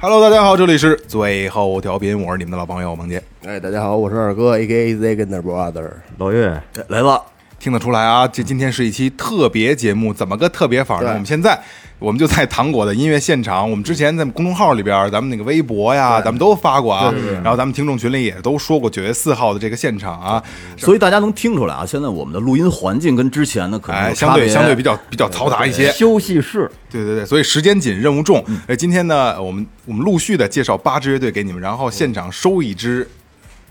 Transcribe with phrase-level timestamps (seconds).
[0.00, 3.20] Hello，大家好，这里是最后调频，我是你们的老朋友萌杰。
[3.44, 4.94] 哎，大家好，我是二哥，A.K.A.
[4.94, 5.90] Zagner Brother。
[6.18, 7.20] 老岳，来了，
[7.58, 11.08] 听得出来啊，这今天是一期特别节目，怎么个特别法呢？
[11.08, 11.60] 我们现在
[11.98, 17.12] 我们就在糖果的音乐现场，我们之前在公众号里边，咱们那个微博呀，咱们都发过啊，
[17.42, 20.42] 然后咱们听众群里也都说过九月四号的这个现场啊，
[20.76, 28.44] 所以大家能听出来啊，现在我们的录音环境跟之前呢可能相对相对比较比较嘈杂一些，休息室，对对对，所以时间紧，任务重。
[28.68, 33.08] 呃，今天呢，我们我们陆续的介绍八支乐队给你们，然后现场收一支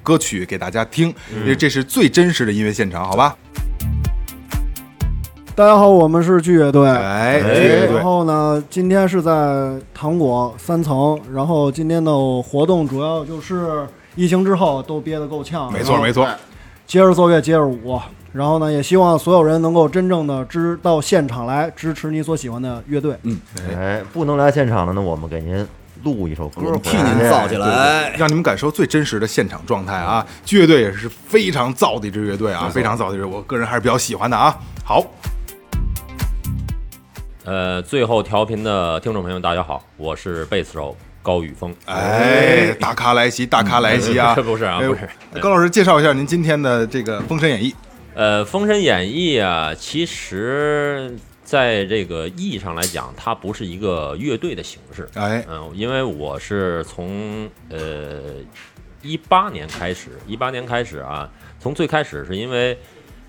[0.08, 3.36] 歌曲给大家听，因为这是最真实的音乐现场，好吧？
[5.54, 6.88] 大家好，我们是剧乐队。
[6.88, 7.40] 哎，
[7.94, 12.10] 然后呢，今天是在糖果三层，然后今天的
[12.42, 13.86] 活动主要就是
[14.16, 16.26] 疫情之后都憋得够呛，没错没错，
[16.86, 18.00] 接着奏乐，接着舞。
[18.32, 23.18] 然后呢，也希望所有人能够真正的支到现场来支持你所喜欢的乐队。
[23.24, 23.38] 嗯，
[23.78, 25.68] 哎，不能来现场的呢，我们给您
[26.04, 28.16] 录一首歌，替您造起来。
[28.18, 30.26] 让你们感受最真实的现场状态啊！
[30.50, 34.58] 乐队也是非常燥的一支乐队啊，非常燥的一支，我个人还是比较喜欢的啊。
[34.84, 35.06] 好，
[37.46, 41.74] 呃，最后调频的听众朋友，大家好，我是贝斯手高宇峰。
[41.86, 44.34] 哎，大咖来袭，大咖来袭啊！
[44.44, 45.10] 不是啊哎不是
[45.42, 47.72] 高老师介绍一下您今天的这个《封神演义》。
[48.16, 51.16] 呃，《封神演义》啊，其实
[51.48, 55.08] 在这个意义上来讲，它不是一个乐队的形式。
[55.14, 58.34] 哎，嗯，因为我是从呃
[59.02, 62.78] 一八年开始，一八年开始啊，从最开始是因为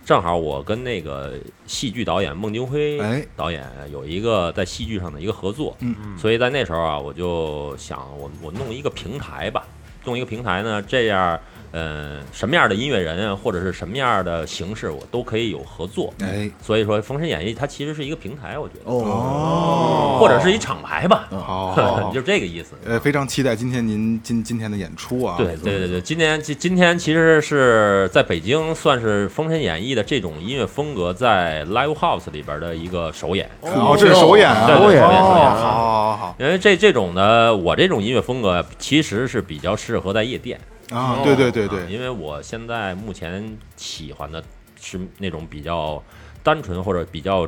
[0.04, 1.34] 正好我跟那个
[1.68, 3.24] 戏剧导演孟京辉哎。
[3.36, 6.18] 导演有一个在戏剧上的一个合作，嗯。
[6.18, 9.64] 所以在那时候啊，我就想我我弄一个平台吧，
[10.08, 11.38] 弄一个平台呢，这样。
[11.70, 16.10] 呃，什么样的音乐人啊，或者是什么样的形式，我都可以有合作。
[16.22, 22.70] 哎，所以说，《封神演义》它其实是一个平台，我觉得，哦，或者是一厂牌吧， 好，好好就这个意思。
[22.86, 25.34] 呃，非常期待今天您今今天的演出啊！
[25.36, 33.46] 对对对对，今天今今天其实是在北京算是《封神演义》的这种音乐风格在 live house 里边的一个首演。
[33.60, 34.66] 哦，这是首演啊！
[34.66, 40.60] 对对对哦首演好好好因为这这种的，我这种音乐风格其实是比较适合在夜店。
[40.90, 41.20] 啊！
[41.22, 44.42] 对对对啊对，因为我现在目前喜欢的
[44.80, 46.02] 是那种比较
[46.42, 47.46] 单纯或者比较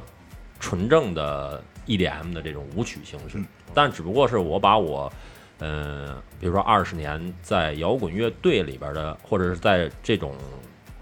[0.58, 5.10] 纯正的 EDM 的这种舞曲形式，嗯但只不过是我把我，
[5.58, 10.34] 呃，比如说二十年在摇滚乐队里边的，或者是在这种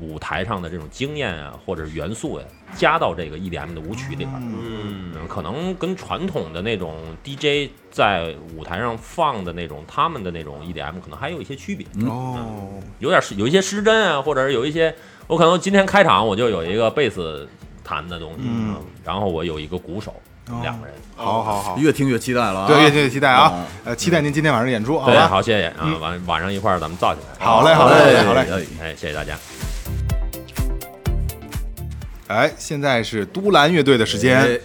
[0.00, 4.30] 舞台上的这种经验啊，或者是元素呀、加到这个 EDM 的舞曲里边。
[4.36, 11.86] 嗯嗯，可能跟传统的那种 DJ 在舞台上放的那种他们的那种 EDM 可能还有一些区别。
[12.06, 14.94] 哦，有点失有一些失真啊，或者是有一些，
[15.26, 17.48] 我可能今天开场我就有一个贝斯
[17.82, 20.14] 弹的东西，嗯然后我有一个鼓手，
[20.50, 20.94] 哦两个人。
[21.16, 22.66] 好好好，越听越期待了啊！
[22.68, 23.66] 对，越听越期待啊啊！
[23.86, 25.26] 呃，期待您今天晚上演出，好对，吧？
[25.26, 27.44] 好，谢谢啊，晚晚上一块儿咱们造起来。
[27.44, 28.40] 好嘞，好嘞，好嘞。
[28.42, 29.36] 哎哎，谢谢大家。
[32.28, 34.60] 哎，现在是都兰乐队的时间，哎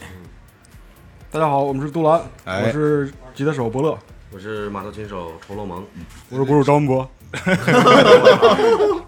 [1.31, 3.97] 大家好，我们是都兰，哎我是吉他手伯乐，
[4.31, 5.81] 我是马头琴手仇罗蒙。
[6.29, 7.09] 我是鼓手张文博。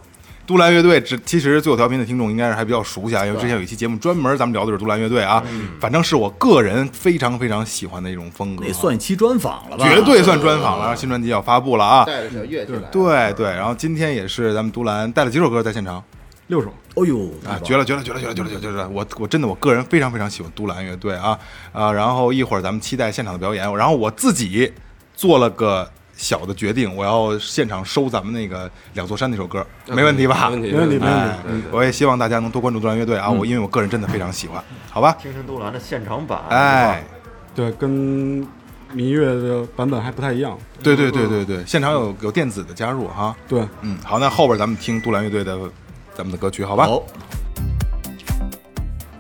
[0.48, 5.44] 都兰乐队，只其实最后调频的听众应该是还比较熟悉啊，因为之前有一期节目专门咱们聊的是都兰乐队啊，
[5.82, 9.84] 反正是我个人非常非常喜欢的一种风格，那算一期专访了吧？
[9.84, 12.06] 绝对算专访了，新专辑要发布了啊！
[12.06, 12.80] 带着小乐器来。
[12.90, 16.02] 对对，然后今天也是咱们都兰带了几首歌在现场
[16.48, 18.88] 六首，哦呦啊，绝了绝了绝了绝了绝了绝了绝了！
[18.90, 21.38] 我我真的我个人非常非常喜欢都兰乐队啊
[21.72, 21.92] 啊！
[21.92, 24.72] 然后一会儿咱们期待现场的表演，然后我自己
[25.16, 30.52] 做了个小的决定，我要现场收咱们那个两座山那首歌，没问题吧？
[30.52, 33.28] 没问题，没问题，没问哎题。，我也希望大家能多关注杜兰乐队啊！
[33.30, 35.18] 我因为我个人真的非常喜欢，好吧？
[35.20, 37.04] 听听杜兰的现场版，哎，
[37.56, 38.48] 对，跟
[38.94, 40.56] 民乐的版本还不太一样。
[40.84, 43.36] 对对对对对，现场有有电子的加入哈。
[43.48, 45.58] 对，嗯，好，那后边咱们听杜兰乐队的
[46.16, 46.88] 咱们的歌曲，好吧？
[46.88, 47.04] 好，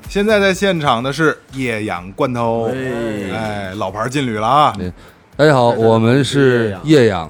[0.07, 4.73] 现在在现场的是叶氧罐头，哎哎，老牌劲旅了啊！
[5.35, 7.29] 大家好，我们是叶氧。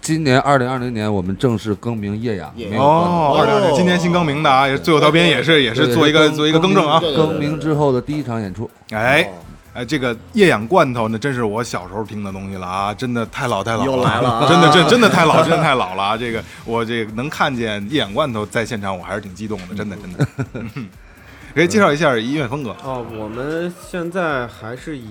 [0.00, 2.86] 今年二零二零年，我们正式更名叶养，没有罐头。
[2.86, 6.98] 哦，二零二零今年新更名的啊，也是最后调频也是也是做一个做一个更正啊。
[7.00, 9.30] 更名之后的第一场演出，哎，
[9.74, 16.16] 哎，这个液氧罐头呢真是我小时候听的东西了啊，真的太老太老了又来了啊 真的真真的太老，真的太老了啊！
[16.16, 20.28] 这个我这个能看见液氧罐头在现场，我还是挺激动的，真的真的。
[20.54, 20.88] 嗯
[21.54, 25.08] 可以介绍一下音乐风格，哦，我们现在还是以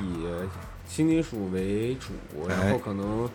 [0.86, 3.30] 新金属为主，然后可能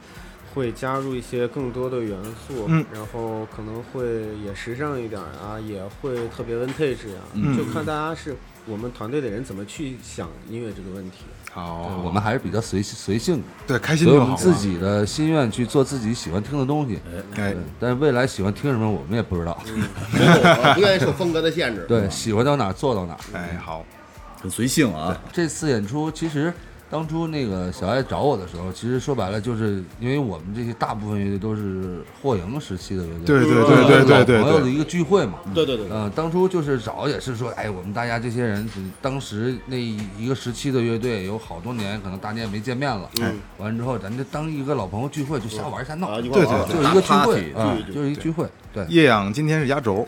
[0.55, 4.05] 会加入一些更多的元素，嗯然后可能会
[4.45, 8.37] 也时尚一点啊，也会特别 vintage 啊，嗯就看大家是
[8.69, 11.19] 我们团队的人怎么去想音乐这个问题。
[11.51, 17.01] 好，我们还是比较随随性的，对开心所以就好了我们自己的心愿去做自己喜欢听的东西。
[17.35, 19.59] 哎对，但是未来喜欢听什么，我们也不知道。
[20.13, 21.85] 没有不愿意受风格的限制。
[21.89, 23.21] 对，喜欢到哪做到哪儿。
[23.33, 23.85] 哎，好，
[24.43, 25.19] 很随性啊。
[25.33, 26.53] 这次演出其实
[26.91, 35.35] 当初那个小爱找我的时候，其实说白了就是因为我们这些大部分乐队都是霍营时期的乐队，对对对对对对朋友的一个聚会嘛。
[35.55, 38.69] 对对对对呃，当初就是找也是说，哎，我们大家这些人，
[39.03, 43.09] 当时那一个时期的乐队有好多年，可能大家也没见面了。
[43.21, 46.09] 嗯，完了之后，咱就当一个老朋友聚会，就瞎玩瞎闹。
[46.09, 48.47] 啊一块对对就是一个聚会啊，就是一个聚会。
[48.73, 50.07] 对叶阳今天是压轴，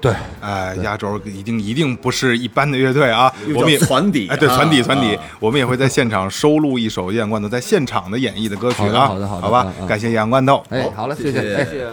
[0.00, 4.56] 对，哎，压轴一定一定不是一般的乐队啊，我们也叫传底哎，对，啊。
[4.56, 5.14] 传底传底。
[5.14, 11.38] 啊，我们也会在现场收录一首叶阳罐头在现场的演绎的歌曲啊，好的好的好吧感谢叶阳罐头，哎，好了，谢谢。
[11.54, 11.86] 哎，谢谢。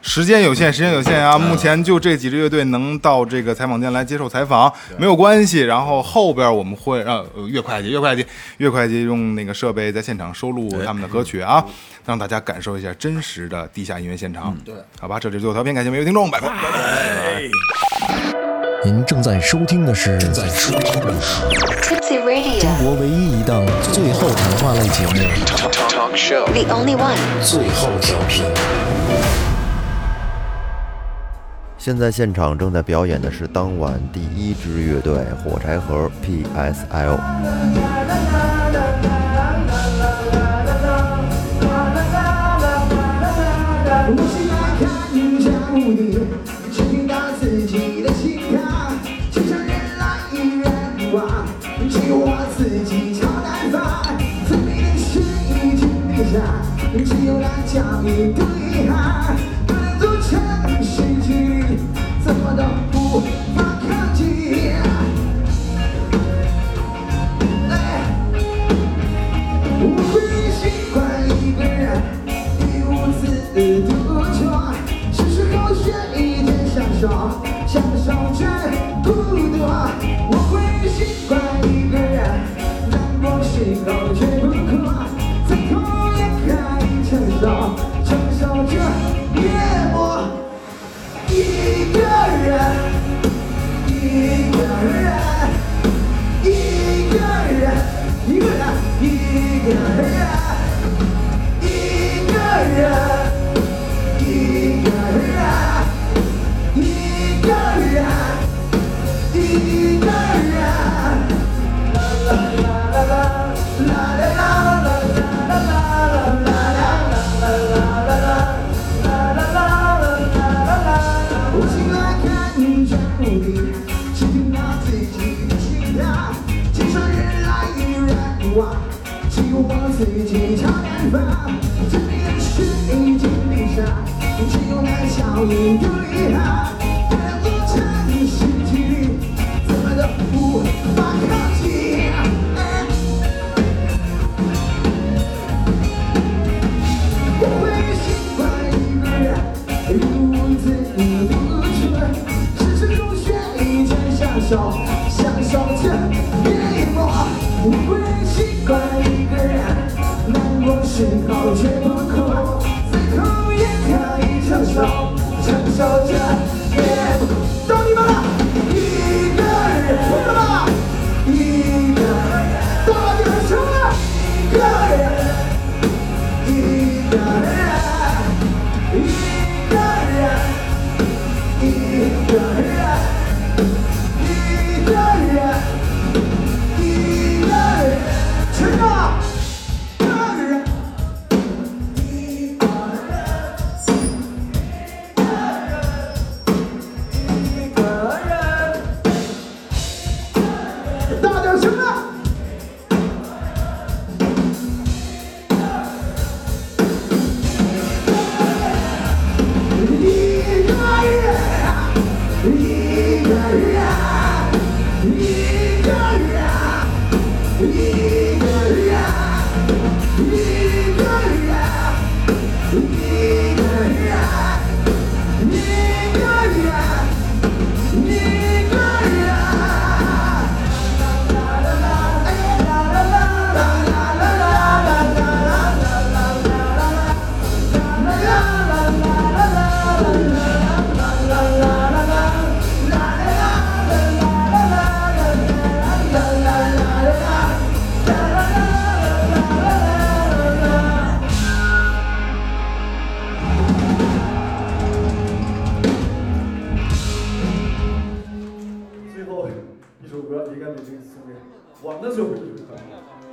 [0.00, 1.36] 时间有限，时间有限啊！
[1.36, 5.60] 目前就这几支乐队能到这个采访间来接受采访，没有关系。
[5.60, 8.24] 然后后边我们会让呃岳会计、岳会计、
[8.58, 11.64] 岳会计用那个设备在现场收录他们的歌曲啊，
[12.06, 14.56] 让大家感受一下真实的地下音乐现场。
[14.64, 16.48] 对，好吧，这里是最后调频，感谢每位听众，拜拜。
[18.84, 21.42] 您正在收听的是正在收听的是
[21.82, 25.12] Tipsy Radio, 中国唯一一档最后谈话类节目
[26.52, 28.44] the only one.《最后调频》。
[31.88, 37.16] 现在现场正在表演的是当晚第一支乐队火柴盒 PSL。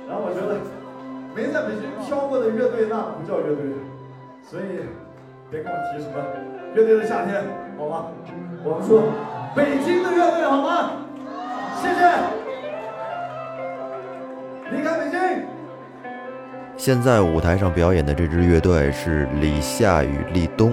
[0.08, 0.60] 然后我觉得
[1.34, 3.64] 没在北京飘过的乐队那不叫乐队
[4.42, 4.86] 所以
[5.50, 6.14] 别跟我提什么
[6.74, 7.42] 乐队的夏天
[7.76, 8.06] 好吗？
[8.64, 9.02] 我们说
[9.54, 10.90] 北京的乐队好吗？
[11.80, 12.00] 谢谢。
[14.72, 15.46] 离开北京。
[16.76, 20.72] 现在舞台上表演的这支乐队是李夏与立冬。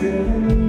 [0.00, 0.67] 拒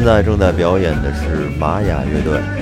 [0.00, 2.59] 现在正在表演的是玛雅乐队。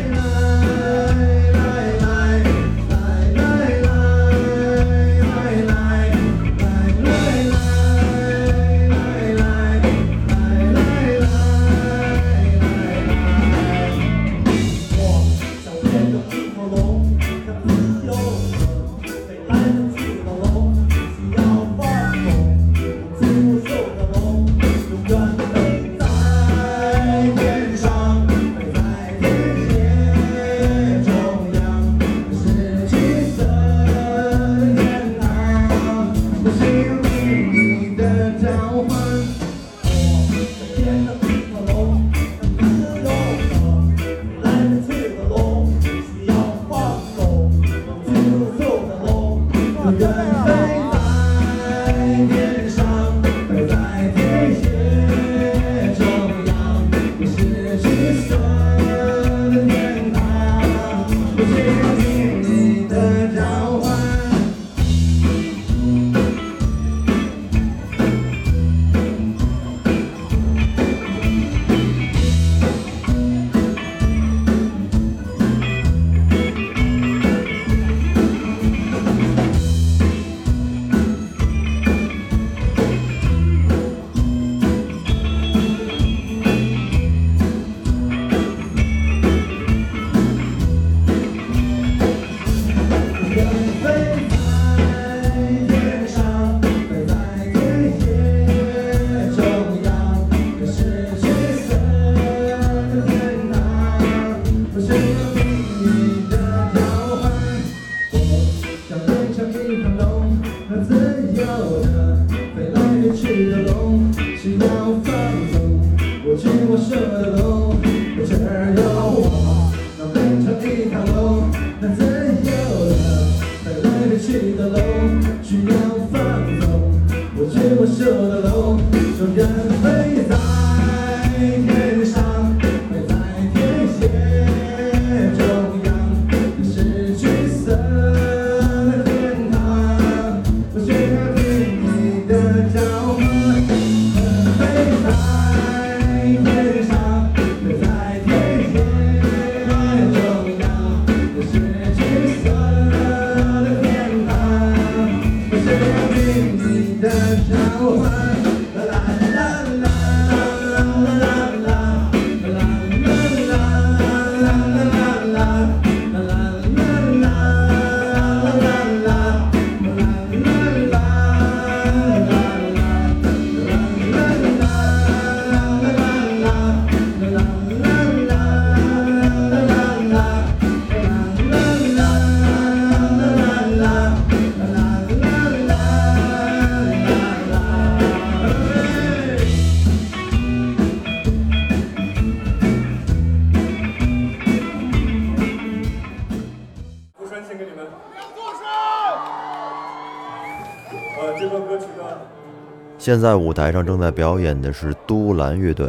[203.08, 205.86] 现在舞台上正在表演的是都兰乐队。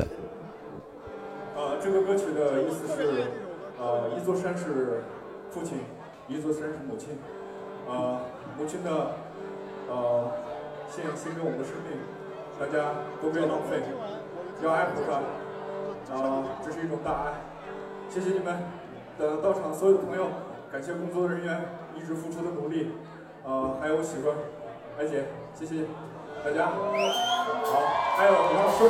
[1.53, 3.25] 呃，这个歌曲的意思是，
[3.77, 5.03] 呃，一座山是
[5.51, 5.79] 父亲，
[6.29, 7.09] 一座山是母亲。
[7.89, 8.21] 呃，
[8.57, 9.11] 母亲的，
[9.89, 10.31] 呃，
[10.89, 11.99] 献献给我们的生命，
[12.57, 12.87] 大家
[13.21, 13.81] 都不要浪费，
[14.63, 16.15] 要爱护它。
[16.15, 17.33] 呃，这是一种大爱。
[18.09, 18.63] 谢谢你们
[19.19, 20.27] 的到场所有的朋友，
[20.71, 21.65] 感谢工作人员
[21.97, 22.91] 一直付出的努力，
[23.43, 24.35] 呃，还有我媳妇儿，
[24.97, 25.83] 艾姐，谢谢
[26.43, 26.65] 大家。
[26.65, 27.81] 好，
[28.15, 28.89] 还有李老师，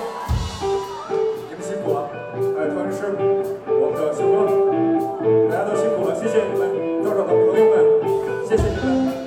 [1.49, 2.09] 你们辛苦了，
[2.55, 3.15] 还有团师，
[3.67, 4.45] 我们的小哥，
[5.49, 9.18] 大家都辛苦了，谢谢你们，到场的朋友们，谢谢你们。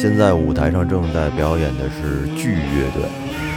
[0.00, 3.49] 现在舞台上正在表演的是剧乐队。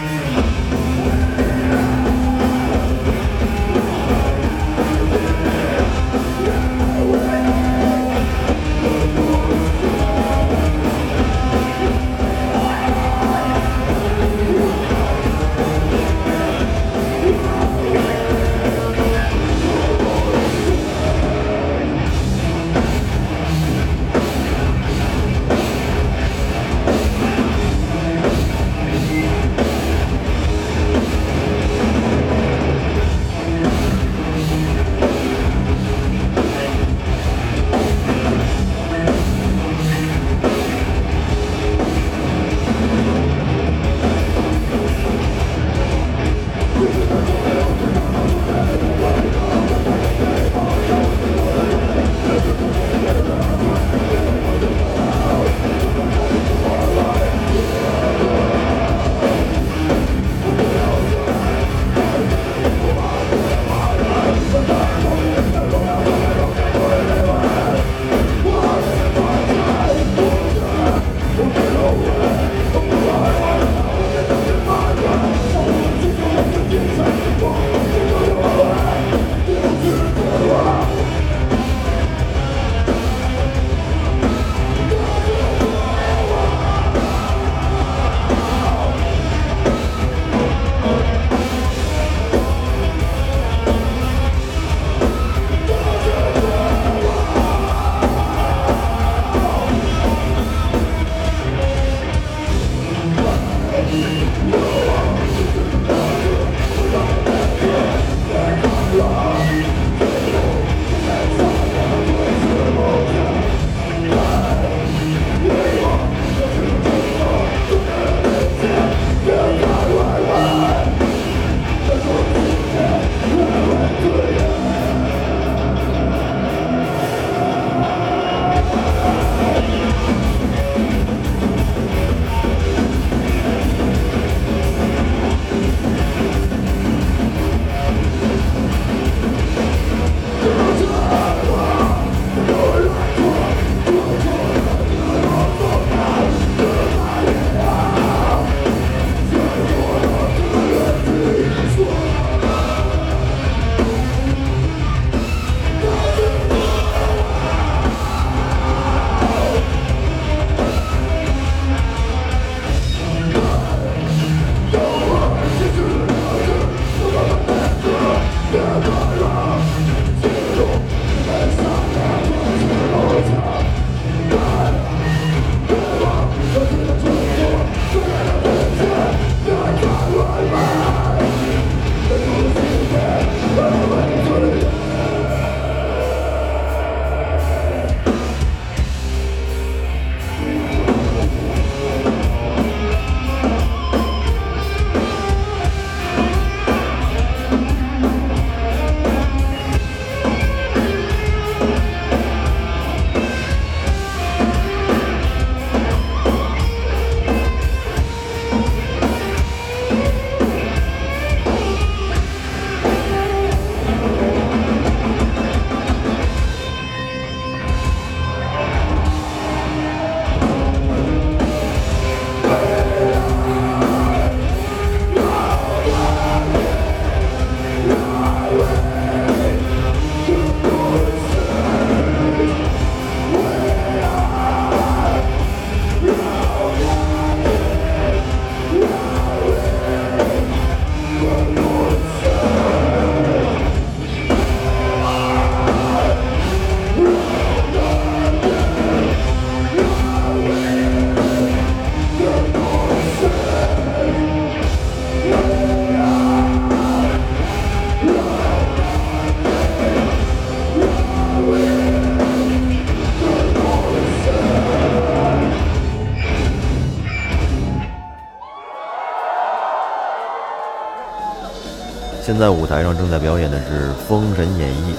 [272.43, 274.95] 在舞台上正在表演的是《封神演义》。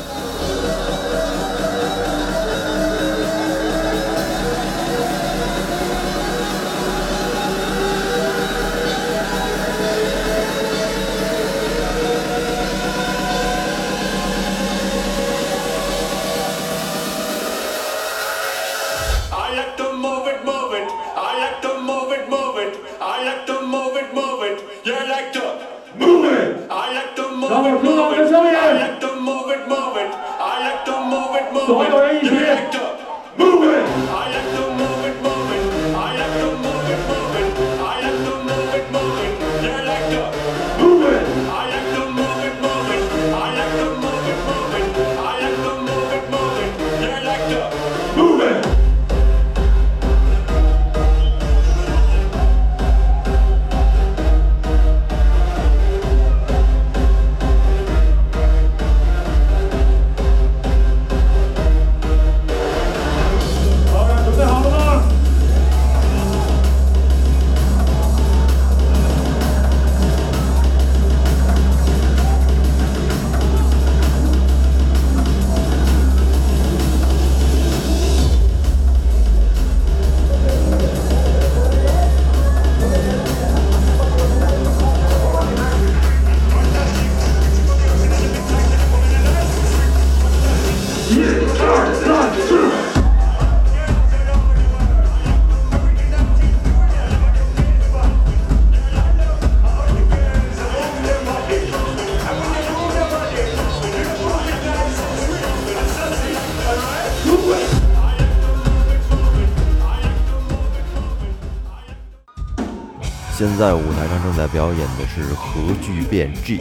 [113.56, 116.60] 在舞台上正在表演的是核聚变 G。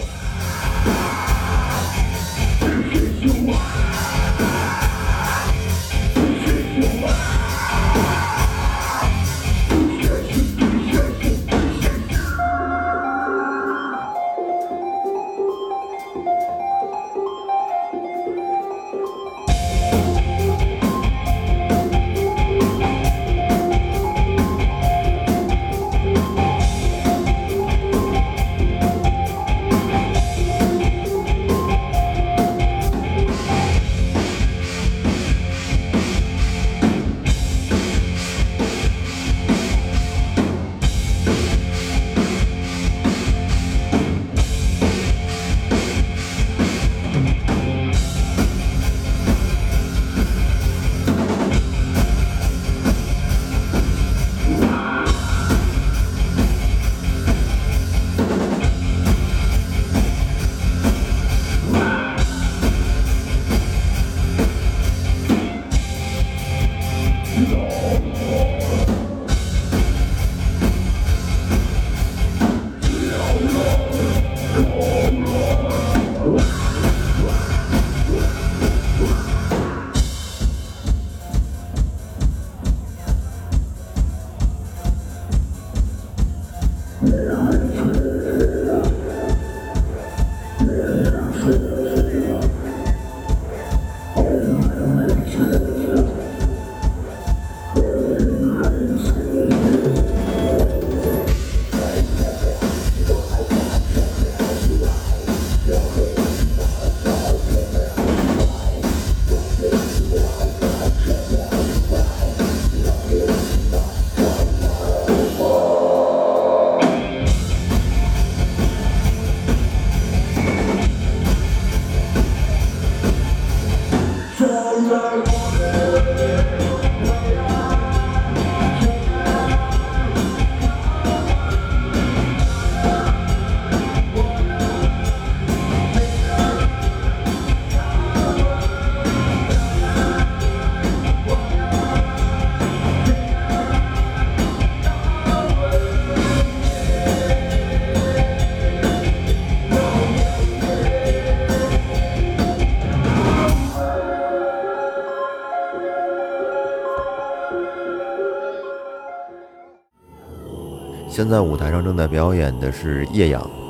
[161.24, 163.63] 现在舞台上正在表演的是叶阳。